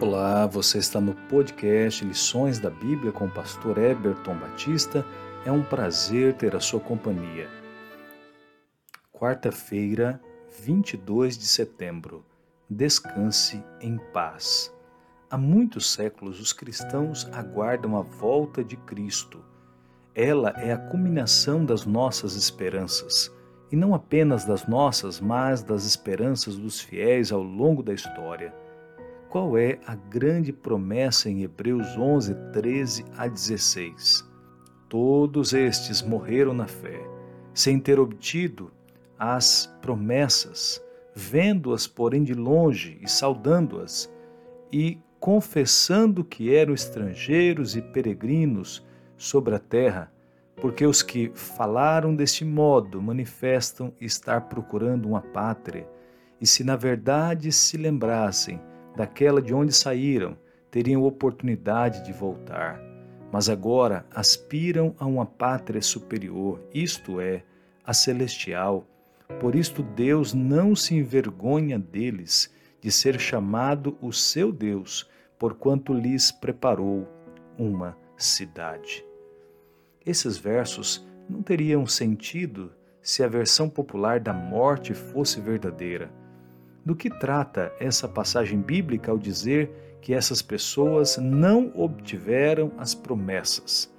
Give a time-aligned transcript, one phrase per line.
[0.00, 5.04] Olá, você está no podcast Lições da Bíblia com o pastor Eberton Batista.
[5.44, 7.48] É um prazer ter a sua companhia.
[9.12, 10.20] Quarta-feira,
[10.60, 12.24] 22 de setembro.
[12.70, 14.72] Descanse em paz.
[15.28, 19.44] Há muitos séculos os cristãos aguardam a volta de Cristo.
[20.14, 23.34] Ela é a culminação das nossas esperanças,
[23.72, 28.54] e não apenas das nossas, mas das esperanças dos fiéis ao longo da história.
[29.28, 34.26] Qual é a grande promessa em Hebreus 11, 13 a 16?
[34.88, 37.06] Todos estes morreram na fé,
[37.52, 38.72] sem ter obtido
[39.18, 40.82] as promessas,
[41.14, 44.10] vendo-as, porém, de longe e saudando-as,
[44.72, 48.82] e confessando que eram estrangeiros e peregrinos
[49.14, 50.10] sobre a terra,
[50.56, 55.86] porque os que falaram deste modo manifestam estar procurando uma pátria,
[56.40, 58.58] e se na verdade se lembrassem
[58.98, 60.36] daquela de onde saíram,
[60.72, 62.82] teriam oportunidade de voltar.
[63.30, 67.44] Mas agora aspiram a uma pátria superior, isto é,
[67.84, 68.84] a celestial.
[69.38, 75.08] Por isto Deus não se envergonha deles, de ser chamado o seu Deus,
[75.38, 77.06] porquanto lhes preparou
[77.56, 79.04] uma cidade.
[80.04, 86.10] Esses versos não teriam sentido se a versão popular da morte fosse verdadeira
[86.88, 93.94] do que trata essa passagem bíblica ao dizer que essas pessoas não obtiveram as promessas.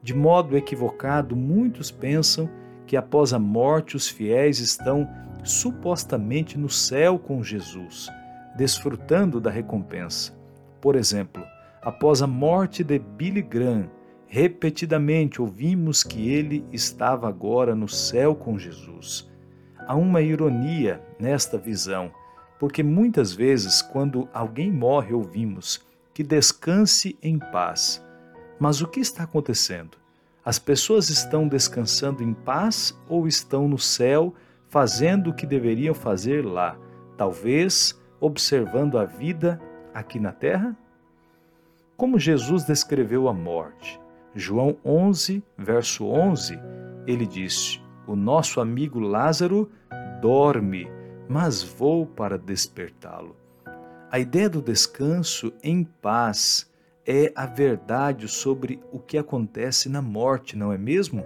[0.00, 2.48] De modo equivocado, muitos pensam
[2.86, 5.08] que após a morte os fiéis estão
[5.42, 8.08] supostamente no céu com Jesus,
[8.56, 10.32] desfrutando da recompensa.
[10.80, 11.42] Por exemplo,
[11.82, 13.90] após a morte de Billy Graham,
[14.28, 19.28] repetidamente ouvimos que ele estava agora no céu com Jesus.
[19.76, 22.12] Há uma ironia nesta visão
[22.58, 28.04] porque muitas vezes, quando alguém morre, ouvimos que descanse em paz.
[28.58, 29.96] Mas o que está acontecendo?
[30.44, 34.34] As pessoas estão descansando em paz ou estão no céu
[34.68, 36.76] fazendo o que deveriam fazer lá,
[37.16, 39.60] talvez observando a vida
[39.94, 40.76] aqui na terra?
[41.96, 44.00] Como Jesus descreveu a morte?
[44.34, 46.58] João 11, verso 11,
[47.06, 49.70] ele disse: O nosso amigo Lázaro
[50.20, 50.88] dorme
[51.28, 53.36] mas vou para despertá-lo.
[54.10, 56.70] A ideia do descanso em paz
[57.06, 61.24] é a verdade sobre o que acontece na morte, não é mesmo?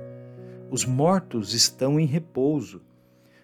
[0.71, 2.83] Os mortos estão em repouso.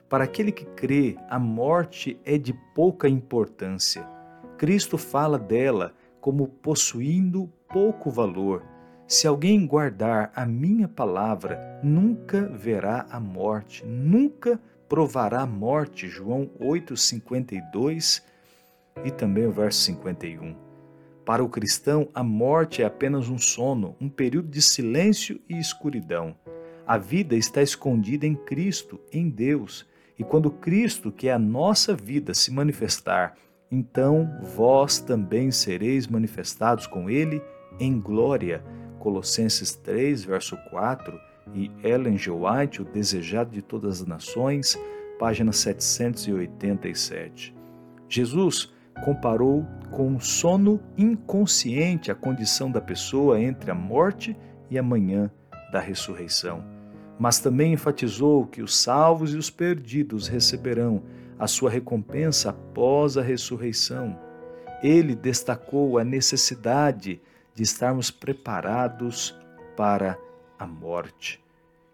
[0.08, 4.08] Para aquele que crê, a morte é de pouca importância.
[4.56, 8.64] Cristo fala dela como possuindo pouco valor.
[9.06, 18.22] Se alguém guardar a minha palavra, nunca verá a morte, nunca provará morte, João 8:52
[19.04, 20.54] e também o verso 51.
[21.24, 26.34] Para o cristão, a morte é apenas um sono, um período de silêncio e escuridão.
[26.86, 29.86] A vida está escondida em Cristo, em Deus,
[30.18, 33.36] e quando Cristo, que é a nossa vida, se manifestar,
[33.70, 37.42] então vós também sereis manifestados com ele
[37.78, 38.64] em glória.
[38.98, 42.30] Colossenses 3, verso 4 e Ellen G.
[42.30, 44.78] White, O Desejado de Todas as Nações,
[45.18, 47.54] página 787.
[48.08, 48.72] Jesus
[49.04, 54.36] comparou com um sono inconsciente a condição da pessoa entre a morte
[54.70, 55.30] e a manhã
[55.72, 56.64] da ressurreição.
[57.18, 61.02] Mas também enfatizou que os salvos e os perdidos receberão
[61.38, 64.18] a sua recompensa após a ressurreição.
[64.82, 67.20] Ele destacou a necessidade
[67.54, 69.36] de estarmos preparados
[69.76, 70.18] para
[70.58, 71.42] a morte.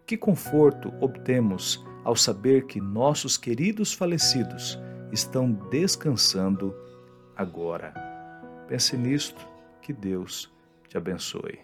[0.07, 4.79] Que conforto obtemos ao saber que nossos queridos falecidos
[5.13, 6.75] estão descansando
[7.37, 7.95] agora.
[8.69, 9.47] Pense nisto,
[9.81, 10.53] que Deus
[10.89, 11.61] te abençoe.